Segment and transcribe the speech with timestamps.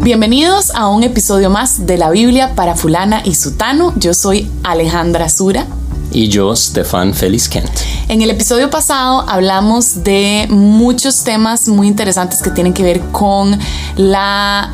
[0.00, 3.92] Bienvenidos a un episodio más de la Biblia para fulana y sutano.
[3.96, 5.66] Yo soy Alejandra Sura.
[6.12, 7.68] Y yo, Stefan Félix Kent.
[8.08, 13.58] En el episodio pasado hablamos de muchos temas muy interesantes que tienen que ver con
[13.96, 14.72] la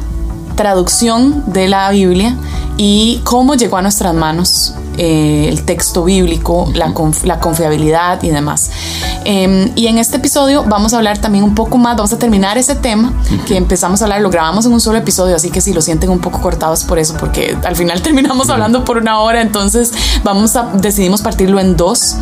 [0.56, 2.36] traducción de la Biblia
[2.76, 6.92] y cómo llegó a nuestras manos eh, el texto bíblico, la,
[7.24, 8.70] la, confiabilidad y demás.
[9.24, 12.58] Em, y en este episodio vamos a hablar también un poco más, vamos a terminar
[12.58, 13.12] ese tema
[13.46, 16.10] que empezamos a hablar, lo grabamos en un solo episodio, así que si lo sienten
[16.10, 20.56] un poco cortados por eso, porque al final terminamos hablando por una hora, entonces vamos
[20.56, 22.16] a, decidimos partirlo en dos.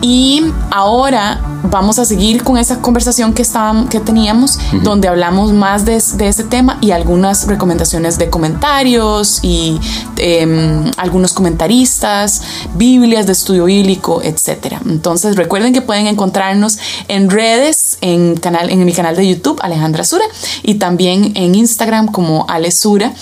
[0.00, 1.40] Y ahora
[1.70, 6.28] vamos a seguir con esa conversación que, estábamos, que teníamos, donde hablamos más de, de,
[6.28, 9.80] ese tema y algunas recomendaciones de comentarios y
[10.18, 12.42] em, algunos comentaristas,
[12.74, 14.76] Biblias de estudio bíblico, etc.
[14.86, 20.04] Entonces recuerden que pueden encontrarnos en redes, en, canal, en mi canal de YouTube, Alejandra
[20.04, 20.24] Sura,
[20.62, 23.12] y también en Instagram como Alesura.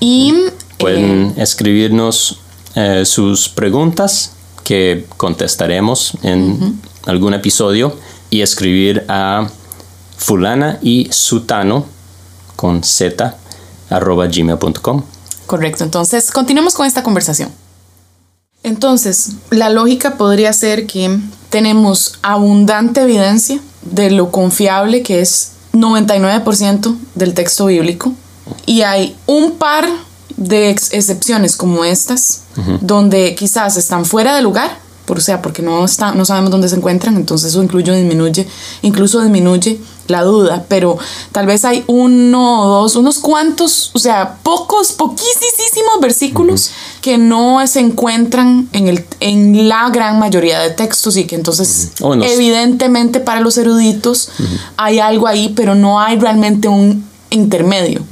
[0.00, 0.34] Y
[0.78, 2.40] pueden eh, escribirnos
[2.74, 4.32] eh, sus preguntas
[4.64, 7.96] que contestaremos en algún episodio
[8.30, 9.48] y escribir a
[10.16, 11.86] fulana y sutano
[12.56, 13.36] con z
[13.90, 15.02] arroba gmail.com.
[15.46, 17.50] Correcto, entonces continuemos con esta conversación.
[18.62, 21.18] Entonces, la lógica podría ser que
[21.50, 28.12] tenemos abundante evidencia de lo confiable que es 99% del texto bíblico
[28.66, 29.88] y hay un par
[30.42, 32.42] de excepciones como estas,
[32.80, 36.68] donde quizás están fuera de lugar, por, o sea, porque no, está, no sabemos dónde
[36.68, 38.46] se encuentran, entonces eso incluye, disminuye,
[38.82, 40.98] incluso disminuye la duda, pero
[41.32, 47.66] tal vez hay uno o dos, unos cuantos, o sea, pocos, poquísimos versículos que no
[47.66, 53.40] se encuentran en, el, en la gran mayoría de textos y que entonces evidentemente para
[53.40, 54.30] los eruditos
[54.76, 58.02] hay algo ahí, pero no hay realmente un intermedio.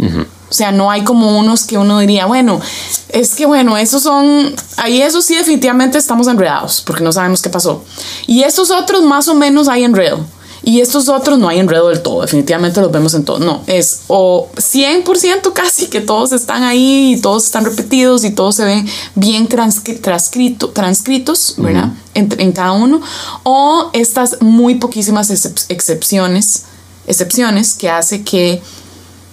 [0.51, 2.61] O sea, no hay como unos que uno diría, bueno,
[3.09, 7.51] es que bueno, esos son, ahí eso sí definitivamente estamos enredados, porque no sabemos qué
[7.51, 7.85] pasó.
[8.27, 10.25] Y estos otros más o menos hay enredo.
[10.63, 13.39] Y estos otros no hay enredo del todo, definitivamente los vemos en todo.
[13.39, 18.57] No, es o 100% casi que todos están ahí y todos están repetidos y todos
[18.57, 21.93] se ven bien transcrito, transcritos, ¿verdad?
[22.15, 23.01] en, en, cada uno.
[23.43, 26.65] O estas muy poquísimas excepciones,
[27.07, 28.61] excepciones que hace que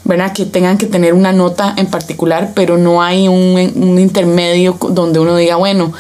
[0.08, 0.32] ¿verdad?
[0.34, 5.20] Que tengan que tener una nota en particular, pero no hay un, un intermedio donde
[5.20, 5.94] uno diga, bueno,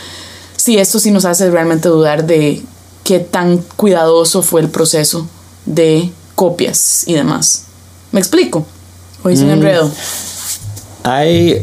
[0.56, 2.63] sí, esto sí nos hace realmente dudar de
[3.03, 5.28] qué tan cuidadoso fue el proceso
[5.66, 7.66] de copias y demás.
[8.13, 8.66] ¿Me explico?
[9.23, 9.53] ¿O hice un mm.
[9.53, 9.91] enredo?
[11.03, 11.62] Hay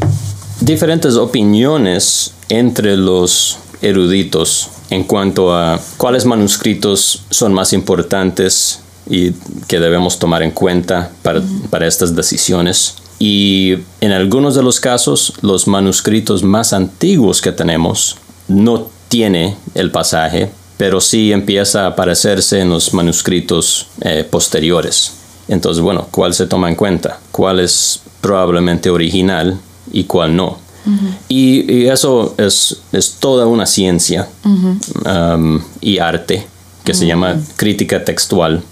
[0.60, 9.32] diferentes opiniones entre los eruditos en cuanto a cuáles manuscritos son más importantes y
[9.69, 12.97] que debemos tomar en cuenta para, para estas decisiones.
[13.19, 18.16] Y en algunos de los casos, los manuscritos más antiguos que tenemos
[18.48, 25.12] no tiene el pasaje, pero sí empieza a aparecerse en los manuscritos eh, posteriores.
[25.48, 27.21] Entonces, bueno, ¿cuál se toma en cuenta?
[27.31, 29.59] ¿Cuál es probablemente original
[29.92, 30.59] y cuál no?
[31.28, 36.47] y, eso es, es, toda una ciencia um, y arte
[36.84, 38.62] que se llama crítica textual,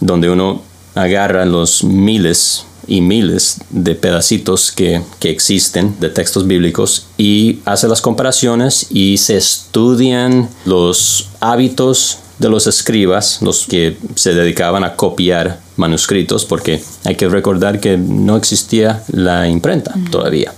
[0.00, 0.62] donde uno
[0.94, 7.88] agarra los miles y miles de pedacitos que, que, existen de textos bíblicos y hace
[7.88, 14.94] las comparaciones y se estudian los hábitos de los escribas, los que se dedicaban a
[14.94, 20.52] copiar manuscritos, porque hay que recordar que no existía la imprenta todavía.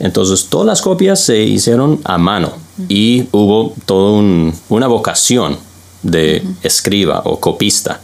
[0.00, 2.52] Entonces todas las copias se hicieron a mano
[2.88, 4.22] y hubo toda
[4.68, 5.58] una vocación
[6.10, 8.00] de escriba o copista.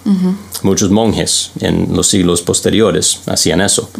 [0.62, 3.90] Muchos monjes en los siglos posteriores hacían eso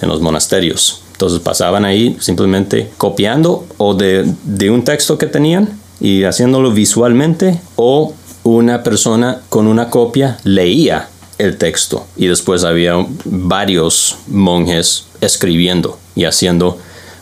[0.00, 1.02] en los monasterios.
[1.12, 7.60] Entonces pasaban ahí simplemente copiando o de, de un texto que tenían y haciéndolo visualmente
[7.76, 12.94] o una persona con una copia leía el texto y después había
[13.24, 16.78] varios monjes escribiendo y haciendo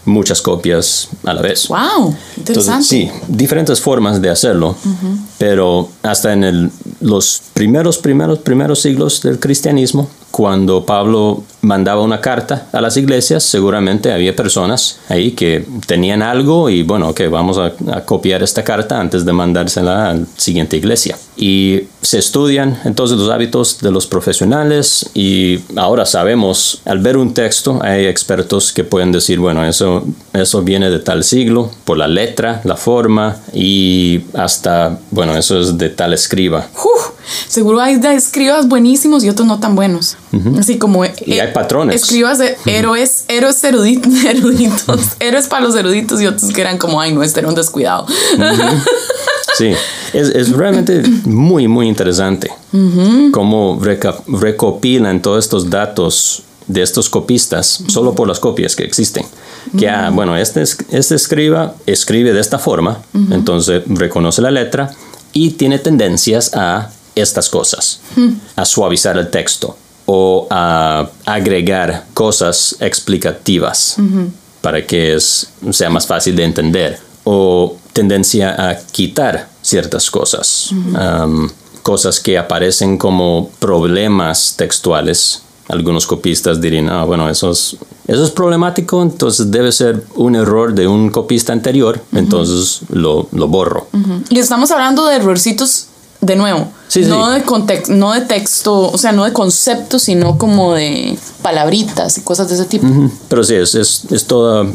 [0.09, 1.69] muchas copias a la vez.
[1.69, 2.15] ¡Wow!
[2.37, 2.85] Interesante.
[2.85, 4.77] sí, diferentes formas de hacerlo,
[5.39, 6.71] pero hasta en el,
[7.01, 13.45] los primeros, primeros, primeros siglos del cristianismo, cuando Pablo mandaba una carta a las iglesias,
[13.45, 17.73] seguramente había personas ahí que tenían algo y bueno, que vamos a,
[18.07, 21.17] copiar esta carta antes de mandársela a la siguiente iglesia.
[21.37, 27.35] Y se estudian entonces los hábitos de los profesionales y ahora sabemos, al ver un
[27.35, 32.09] texto, hay expertos que pueden decir, bueno, eso, eso viene de tal siglo, por la
[32.09, 36.67] letra, la forma y hasta, bueno, eso es de tal escriba.
[37.47, 40.17] Seguro hay de escribas buenísimos y otros no tan buenos.
[40.59, 41.05] Así como...
[41.05, 42.03] Y hay patrones.
[42.03, 47.01] Escribas de héroes, héroes eruditos, eruditos, héroes para los eruditos y otros que eran como,
[47.01, 48.07] ay, no, este era un descuidado.
[49.57, 49.73] Sí,
[50.13, 52.51] es, es, realmente muy, muy interesante
[53.33, 53.81] cómo
[54.29, 59.25] recopilan todos estos datos de estos copistas solo por las copias que existen.
[59.77, 64.93] Que, ah, bueno, este, este escriba escribe de esta forma, entonces reconoce la letra
[65.33, 68.01] y tiene tendencias a estas cosas,
[68.55, 69.77] a suavizar el texto
[70.11, 73.97] o a agregar cosas explicativas
[74.63, 80.71] para que es, sea más fácil de entender o tendencia a quitar ciertas cosas,
[81.83, 85.43] cosas que aparecen como problemas textuales.
[85.69, 87.77] Algunos copistas dirían, ah, bueno, eso es,
[88.07, 93.47] eso es problemático, entonces debe ser un error de un copista anterior, entonces lo, lo
[93.49, 93.89] borro.
[94.31, 95.88] Y estamos hablando de errorcitos
[96.21, 96.69] de nuevo,
[97.07, 102.19] no, De contexto, no de texto, o sea, no de conceptos, sino como de palabritas
[102.19, 102.87] y cosas de ese tipo.
[103.29, 104.67] Pero sí, es, es, es toda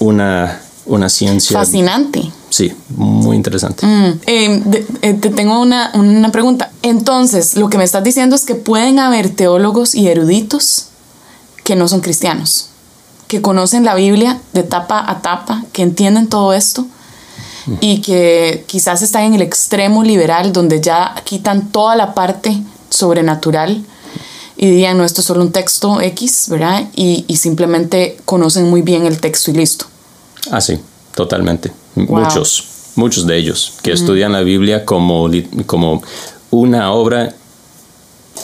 [0.00, 1.56] una, una, ciencia.
[1.56, 2.22] Fascinante.
[2.48, 3.86] Sí, muy interesante.
[3.86, 6.72] Mm, eh, eh, te tengo una, una pregunta.
[6.82, 10.86] Entonces, lo que me estás diciendo es que pueden haber teólogos y eruditos
[11.62, 12.70] que no son cristianos,
[13.28, 16.86] que conocen la Biblia de tapa a tapa, que entienden todo esto
[17.80, 22.56] y que quizás están en el extremo liberal donde ya quitan toda la parte
[22.88, 23.84] sobrenatural
[24.56, 26.88] y dirían, no, esto es solo un texto X, ¿verdad?
[26.94, 29.86] Y, simplemente conocen muy bien el texto y listo.
[30.50, 30.78] Ah, sí,
[31.14, 31.72] totalmente.
[31.94, 32.64] Muchos,
[32.94, 35.30] muchos de ellos que estudian la Biblia como,
[35.64, 36.02] como
[36.50, 37.34] una obra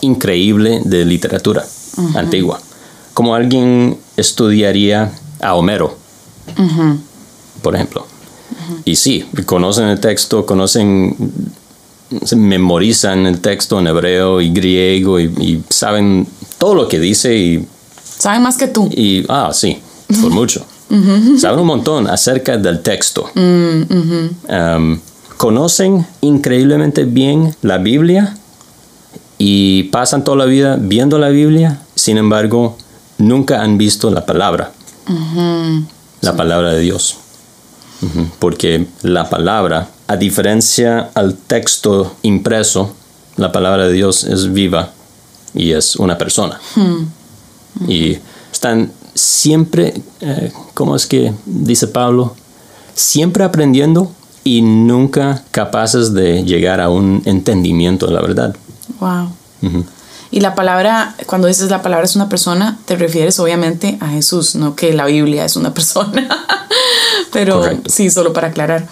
[0.00, 1.66] increíble de literatura
[2.14, 2.60] antigua.
[3.12, 5.12] Como alguien estudiaría
[5.42, 5.98] a Homero,
[7.60, 8.06] por ejemplo.
[8.84, 11.16] Y sí, conocen el texto, conocen,
[12.24, 16.26] se memorizan el texto en hebreo y griego y, saben
[16.58, 17.66] todo lo que dice y...
[18.18, 18.88] Saben más que tú.
[18.92, 19.78] Y, ah, sí,
[20.22, 20.64] por mucho.
[21.38, 23.28] Saben un montón acerca del texto.
[23.34, 24.94] Mm,
[25.36, 28.36] conocen increíblemente bien la Biblia
[29.36, 32.78] y pasan toda la vida viendo la Biblia, sin embargo,
[33.18, 34.72] nunca han visto la palabra,
[36.20, 37.18] la palabra de Dios
[38.38, 42.94] porque la palabra, a diferencia al texto impreso,
[43.36, 44.92] la palabra de Dios es viva
[45.54, 46.60] y es una persona.
[46.74, 47.06] Hmm.
[47.88, 48.18] Y
[48.52, 52.34] están siempre, eh, ¿cómo es que dice Pablo?
[52.94, 54.12] Siempre aprendiendo
[54.44, 58.56] y nunca capaces de llegar a un entendimiento de la verdad.
[59.00, 59.30] Wow.
[60.30, 64.54] Y la palabra, cuando dices la palabra es una persona, te refieres obviamente a Jesús,
[64.56, 66.28] no que la Biblia es una persona.
[67.32, 68.86] Pero sí, solo para aclarar.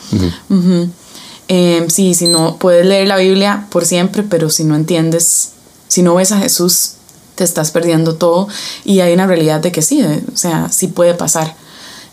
[1.48, 5.50] Em, sí, si no puedes leer la Biblia por siempre, pero si no entiendes,
[5.88, 6.92] si no ves a Jesús,
[7.34, 8.48] te estás perdiendo todo.
[8.84, 11.54] Y hay una realidad de que sí, o sea, sí puede pasar.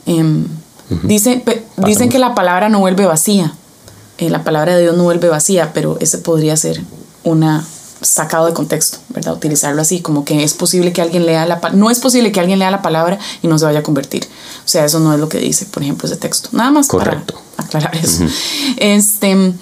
[0.06, 0.46] Eh,
[1.04, 3.54] dicen que la palabra no vuelve vacía.
[4.18, 6.82] Eh, la palabra de Dios no vuelve vacía, pero ese podría ser
[7.24, 7.66] una
[8.02, 9.34] sacado de contexto, ¿verdad?
[9.34, 12.60] Utilizarlo así, como que es posible que alguien lea la no es posible que alguien
[12.60, 14.28] lea la palabra y no se vaya a convertir.
[14.66, 16.50] O sea, eso no es lo que dice, por ejemplo, ese texto.
[16.52, 17.40] Nada más Correcto.
[17.56, 18.26] para aclarar eso.
[18.78, 19.54] Este,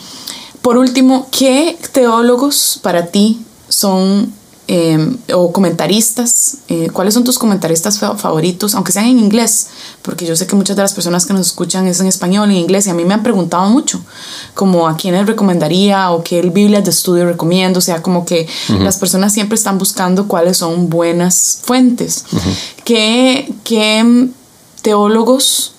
[0.61, 4.33] por último, ¿qué teólogos para ti son
[4.71, 9.69] Em, o comentaristas, eh, ¿cuáles son tus comentaristas favoritos, aunque sean en inglés?
[10.03, 12.57] Porque yo sé que muchas de las personas que nos escuchan es en español, en
[12.57, 13.99] inglés, y a mí me han preguntado mucho,
[14.53, 18.47] como a quiénes recomendaría o qué Biblias de estudio recomiendo, o sea, como que
[18.79, 22.25] las personas siempre están buscando cuáles son buenas fuentes.
[22.83, 24.29] ¿Qué, ¿Qué
[24.83, 25.71] teólogos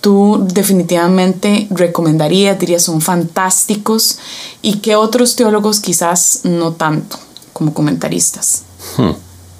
[0.00, 4.18] tú definitivamente recomendarías, dirías son fantásticos
[4.62, 7.20] y qué otros teólogos quizás no tanto?
[7.52, 8.62] Como comentaristas.
[8.96, 9.12] Hmm.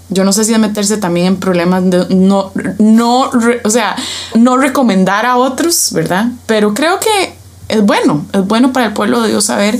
[0.08, 3.30] Yo no sé si es meterse también en problemas de no, no,
[3.64, 3.96] o sea,
[4.34, 6.28] no recomendar a otros, ¿verdad?
[6.46, 7.34] Pero creo que
[7.68, 9.78] es bueno, es bueno para el pueblo de Dios saber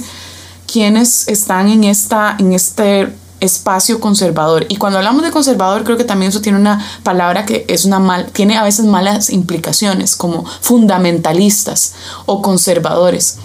[0.71, 4.65] quiénes están en, esta, en este espacio conservador.
[4.69, 7.99] Y cuando hablamos de conservador, creo que también eso tiene una palabra que es una
[7.99, 13.39] mal, tiene a veces malas implicaciones, como fundamentalistas o conservadores.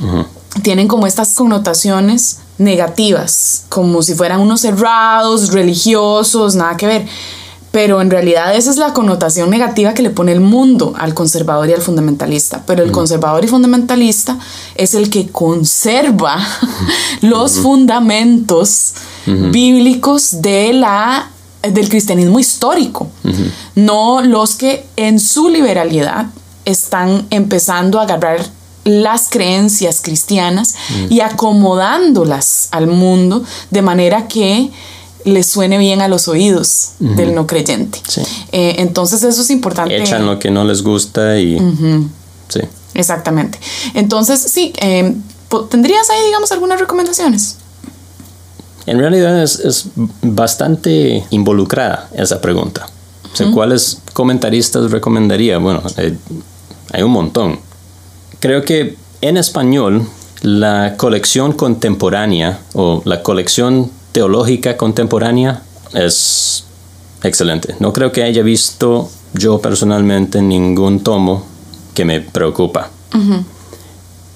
[0.62, 7.06] Tienen como estas connotaciones negativas, como si fueran unos cerrados, religiosos, nada que ver.
[7.72, 11.70] Pero en realidad esa es la connotación negativa que le pone el mundo al conservador
[11.70, 12.64] y al fundamentalista.
[12.66, 14.40] Pero el conservador y fundamentalista
[14.76, 16.38] es el que conserva
[17.22, 18.94] los fundamentos
[19.26, 21.30] bíblicos de la,
[21.62, 23.10] del cristianismo histórico,
[23.76, 26.28] no los que en su liberalidad
[26.64, 28.57] están empezando a agarrar
[28.88, 30.76] las creencias cristianas
[31.10, 34.72] y acomodándolas al mundo de manera que
[35.26, 38.00] le suene bien a los oídos del no creyente.
[38.08, 38.22] Sí.
[38.52, 39.98] Eh, entonces eso es importante.
[39.98, 41.58] Echan lo que no les gusta y...
[42.48, 42.62] Sí.
[42.94, 43.60] Exactamente.
[43.94, 45.14] Entonces, sí, eh,
[45.70, 47.58] ¿tendrías ahí, digamos, algunas recomendaciones?
[48.86, 49.88] En realidad es, es
[50.22, 52.88] bastante involucrada esa pregunta.
[53.32, 55.58] O sea, ¿Cuáles comentaristas recomendaría?
[55.58, 56.18] Bueno, eh,
[56.92, 57.60] hay un montón.
[58.40, 60.08] Creo que en español
[60.42, 65.62] la colección contemporánea o la colección teológica contemporánea
[65.94, 66.64] es
[67.24, 67.76] excelente.
[67.80, 71.44] No creo que haya visto yo personalmente ningún tomo
[71.94, 72.90] que me preocupa.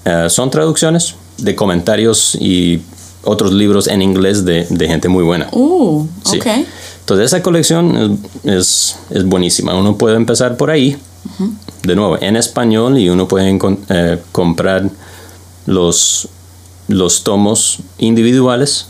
[0.04, 2.82] Eh, son traducciones de comentarios y
[3.24, 5.48] otros libros en inglés de, de gente muy buena.
[5.52, 6.40] Uh, Sí.
[7.00, 9.74] Entonces esa colección es, es, es buenísima.
[9.74, 10.96] Uno puede empezar por ahí,
[11.82, 13.58] de nuevo, en español y uno puede
[13.88, 14.88] eh, comprar
[15.66, 16.28] los,
[16.88, 18.86] los tomos individuales.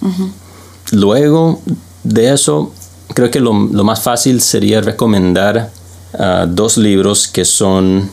[0.90, 1.60] Luego
[2.04, 2.72] de eso,
[3.14, 5.70] creo que lo, lo más fácil sería recomendar
[6.18, 8.10] ah, dos libros que son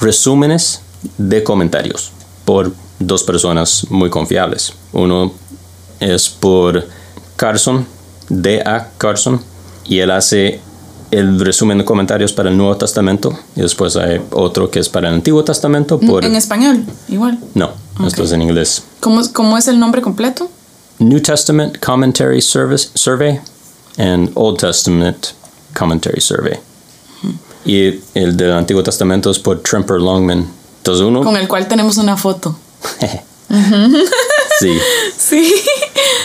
[0.00, 0.80] resúmenes
[1.18, 2.12] de comentarios
[2.44, 4.72] por dos personas muy confiables.
[4.92, 5.32] Uno
[6.00, 6.86] es por
[7.36, 7.86] Carson,
[8.28, 8.90] D.A.
[8.98, 9.40] Carson,
[9.84, 10.60] y él hace
[11.12, 15.08] el resumen de comentarios para el Nuevo Testamento, y después hay otro que es para
[15.08, 16.24] el Antiguo Testamento por...
[16.24, 17.38] En español, igual.
[17.54, 17.70] No,
[18.06, 18.26] esto Ok.
[18.26, 18.82] es en inglés.
[19.00, 20.50] ¿Cómo, es- cómo es el nombre completo?
[20.98, 23.38] New Testament Commentary Service, Survey
[23.98, 25.28] and Old Testament
[25.78, 26.58] Commentary Survey.
[27.64, 30.46] Y el del Antiguo Testamento es por Tremper Longman.
[30.78, 31.22] Entonces uno...
[31.22, 32.56] Con el cual tenemos una foto.
[34.60, 34.72] sí.
[35.18, 35.52] Sí.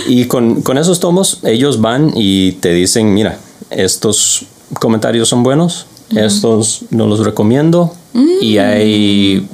[0.08, 3.38] Y con, con esos tomos ellos van y te dicen, mira,
[3.70, 7.94] estos comentarios son buenos, estos no los recomiendo.
[8.42, 9.48] Y hay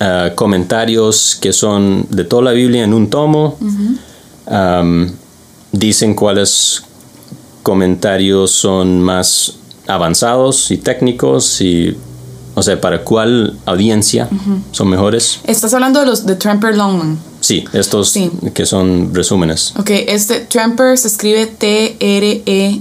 [0.00, 3.56] ah, comentarios que son de toda la Biblia en un tomo.
[5.72, 6.82] Dicen cuáles
[7.62, 9.54] comentarios son más
[9.86, 11.96] avanzados y técnicos y,
[12.54, 14.28] o sea, para cuál audiencia
[14.72, 15.40] son mejores.
[15.44, 17.29] Estás hablando de los de Tramper Longman.
[17.50, 18.30] Sí, estos Sí.
[18.54, 19.72] que son resúmenes.
[19.76, 22.78] Ok, este Tramper se escribe T-R-E-M-P-E-R.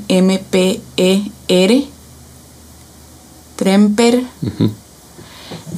[3.55, 4.23] Tramper.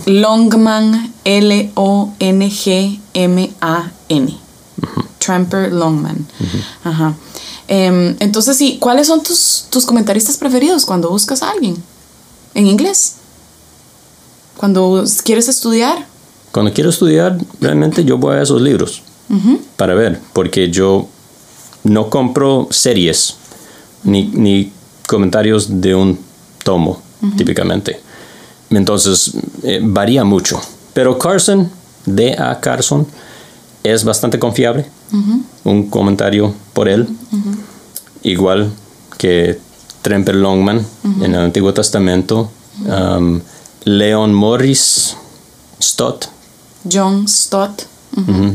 [0.06, 2.10] Longman, L-O-N-G-M-A-N.
[5.20, 6.28] Tramper Longman.
[6.84, 7.16] Ajá.
[7.70, 11.82] Em, entonces, sí, ¿cuáles son tus, tus comentaristas preferidos cuando buscas a alguien?
[12.56, 13.14] En inglés.
[14.58, 16.11] Cuando quieres estudiar.
[16.52, 19.04] Cuando quiero estudiar, realmente yo voy a esos libros
[19.78, 21.08] para ver, porque yo
[21.84, 23.36] no compro series
[24.04, 24.74] ni, ni
[25.08, 26.20] comentarios de un
[26.64, 27.02] tomo,
[27.38, 28.00] típicamente.
[28.70, 30.62] Entonces, eh, varía mucho.
[30.94, 31.70] Pero Carson,
[32.06, 32.60] D.A.
[32.60, 33.06] Carson,
[33.84, 34.86] es bastante confiable.
[35.64, 37.08] Un comentario por él.
[38.24, 38.72] Igual
[39.18, 39.60] que
[40.02, 40.86] Tremper Longman
[41.22, 42.50] en el Antiguo Testamento.
[42.86, 43.42] Um,
[43.84, 45.16] Leon Morris
[45.82, 46.26] Stott.
[46.84, 47.84] John Stott.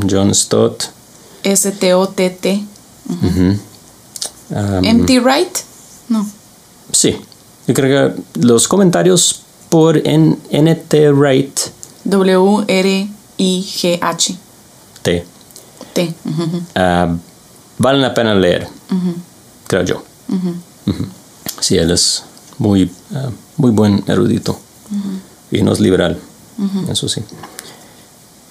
[0.09, 0.91] John Stott.
[1.43, 2.65] S-T-O-T-T.
[4.83, 5.59] Empty Right.
[6.09, 6.25] No.
[6.93, 7.17] sí,
[7.67, 11.59] yo creo que los comentarios por NT Wright
[12.05, 13.09] W-R-I-G-H.
[15.03, 15.25] T
[15.93, 16.15] T.
[16.25, 16.63] ujú.
[16.77, 17.17] ah,
[17.79, 18.69] valen la pena leer,
[19.67, 20.03] creo yo.
[21.61, 22.23] Sí, él es
[22.59, 24.59] muy, ah, muy buen erudito
[25.51, 26.21] y no es liberal,
[26.89, 27.21] eso sí.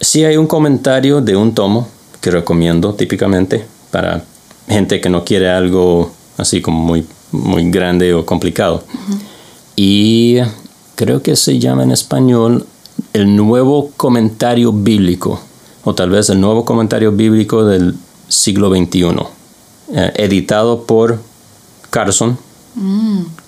[0.05, 1.87] Sí hay un comentario de un tomo
[2.21, 4.23] que recomiendo típicamente para
[4.67, 8.83] gente que no quiere algo así como muy, muy grande o complicado.
[9.75, 10.37] Y
[10.93, 12.67] creo que se llama en español
[13.13, 15.39] el nuevo comentario bíblico,
[15.83, 17.95] o tal vez el nuevo comentario bíblico del
[18.27, 19.05] siglo XXI,
[19.91, 21.17] eh, editado por
[21.89, 22.37] Carson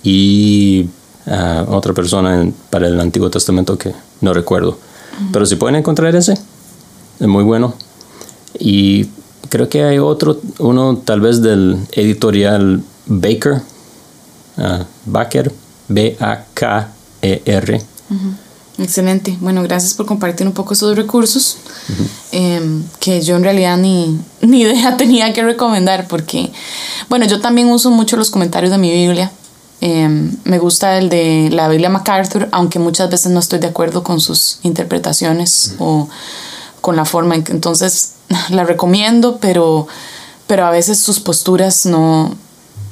[0.04, 0.88] y
[1.28, 4.80] ah, otra persona en- para el Antiguo Testamento que no recuerdo.
[5.32, 7.74] Pero si pueden encontrar ese, es muy bueno.
[8.60, 9.08] Y
[9.50, 13.62] creo que hay otro, uno tal vez del editorial Baker,
[14.58, 15.52] ah, Baker,
[15.88, 17.82] B-A-K-E-R.
[18.80, 19.36] Excelente.
[19.42, 21.58] Bueno, gracias por compartir un poco esos recursos
[22.32, 26.52] em, que yo en realidad ni, ni idea tenía que recomendar porque,
[27.10, 29.32] bueno, yo también uso mucho los comentarios de mi Biblia.
[29.80, 34.04] Em, me gusta el de la Biblia MacArthur, aunque muchas veces no estoy de acuerdo
[34.04, 36.10] con sus interpretaciones o
[36.82, 38.14] con la forma en que entonces
[38.50, 39.88] la recomiendo, pero,
[40.48, 42.36] pero a veces sus posturas no,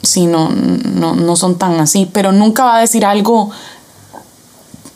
[0.04, 3.50] sí, no, no, no son tan así, pero nunca va a decir algo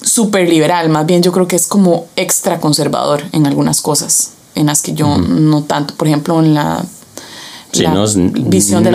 [0.01, 4.67] súper liberal, más bien yo creo que es como extra conservador en algunas cosas, en
[4.67, 6.85] las que yo no tanto, por ejemplo, en la,
[7.79, 8.05] Sí, la no
[8.49, 8.91] visión de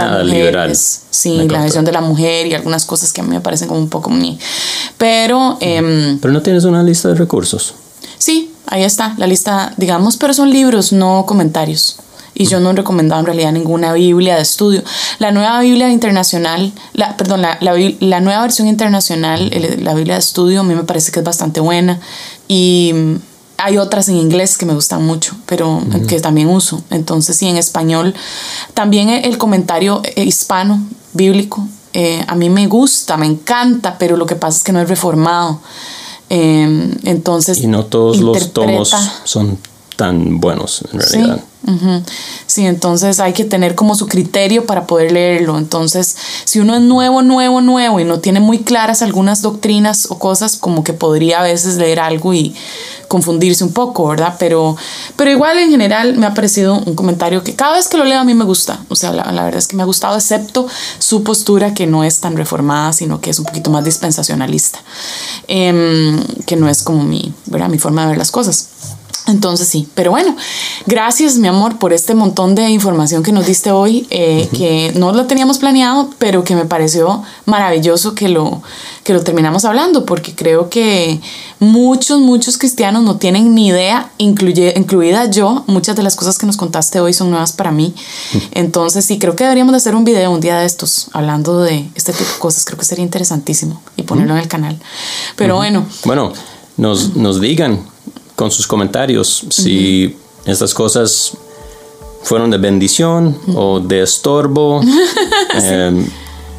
[1.10, 3.80] sí, la visión de la mujer y algunas cosas que a mí me parecen como
[3.80, 4.38] un poco ni.
[4.98, 7.74] Pero em, Pero no tienes una lista de recursos.
[8.18, 11.96] sí, ahí está la lista, digamos, pero son libros, no comentarios.
[12.36, 14.82] Y yo no he recomendado en realidad ninguna Biblia de estudio.
[15.20, 20.20] La nueva Biblia internacional, la, perdón, la, la, nueva versión internacional, el- la Biblia de
[20.20, 22.00] estudio, a mí me parece que es bastante buena.
[22.48, 22.92] Y
[23.56, 26.82] hay otras en inglés que me gustan mucho, pero que también uso.
[26.90, 28.14] Entonces, sí, en español,
[28.74, 30.80] también el el comentario eh, hispano,
[31.12, 34.80] bíblico, eh, a mí me gusta, me encanta, pero lo que pasa es que no
[34.80, 35.60] es reformado.
[36.30, 38.94] Eh, entonces, Y no todos los tomos
[39.24, 39.58] son
[39.96, 41.22] tan buenos, en Sí,
[41.66, 42.02] ujú.
[42.46, 45.58] sí, entonces hay que tener como su criterio para poder leerlo.
[45.58, 50.18] Entonces, si uno es nuevo, nuevo, nuevo y no tiene muy claras algunas doctrinas o
[50.18, 52.54] cosas, como que podría a veces leer algo y
[53.08, 54.36] confundirse un poco, ¿verdad?
[54.38, 54.76] Pero,
[55.16, 58.20] pero igual en general me ha parecido un comentario que cada vez que lo leo
[58.20, 58.80] a mí me gusta.
[58.88, 60.66] O sea, la, la verdad es que me ha gustado, excepto
[60.98, 64.80] su postura que no es tan reformada, sino que es un poquito más dispensacionalista,
[65.46, 67.68] Em, que no es como mi, ¿verdad?
[67.68, 68.68] mi forma de ver las cosas.
[69.26, 70.36] Entonces sí, pero bueno,
[70.86, 75.12] gracias mi amor por este montón de información que nos diste hoy, eh, que no
[75.12, 78.60] lo teníamos planeado, pero que me pareció maravilloso que lo,
[79.02, 81.22] que lo terminamos hablando, porque creo que
[81.58, 86.44] muchos, muchos cristianos no tienen ni idea, incluye, incluida yo, muchas de las cosas que
[86.44, 87.94] nos contaste hoy son nuevas para mí.
[88.50, 91.88] Entonces sí, creo que deberíamos de hacer un video un día de estos, hablando de
[91.94, 94.78] este tipo de cosas, creo que sería interesantísimo y ponerlo en el canal.
[95.36, 96.34] Pero bueno, Bueno,
[96.76, 97.93] nos, nos digan
[98.36, 99.44] con sus comentarios.
[99.50, 101.32] Si estas cosas
[102.22, 104.80] fueron de bendición o de estorbo,
[105.54, 106.06] em,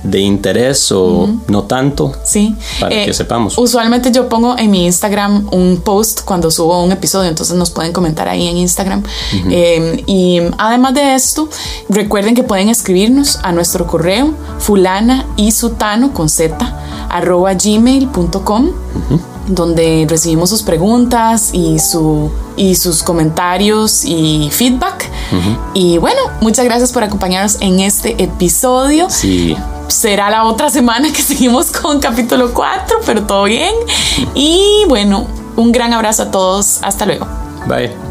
[0.04, 2.56] de interés o no tanto, Sí.
[2.80, 3.58] para Eh, que sepamos.
[3.58, 7.92] Usualmente yo pongo en mi Instagram un post cuando subo un episodio, entonces nos pueden
[7.92, 9.02] comentar ahí en Instagram.
[9.50, 11.50] Eh, y además de esto,
[11.90, 16.56] recuerden que pueden escribirnos a nuestro correo fulana y sutano con z
[17.10, 18.70] arroba gmail.com
[19.48, 25.10] donde recibimos sus preguntas y, su, y sus comentarios y feedback.
[25.74, 29.56] Y bueno, muchas gracias por acompañarnos en este episodio Sí,
[29.88, 33.74] será la otra semana que seguimos con capítulo 4, pero todo bien.
[34.34, 36.80] Y bueno, un gran abrazo a todos.
[36.82, 37.28] Hasta luego.
[37.68, 38.05] bye.